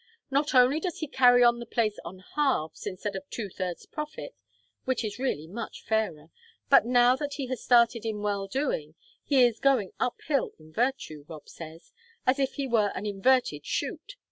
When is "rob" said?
11.27-11.47